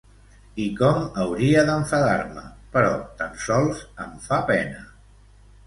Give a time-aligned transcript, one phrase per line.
[0.61, 2.43] I com hauria d'enfadar-me,
[2.77, 4.85] però tan sols em fa pena.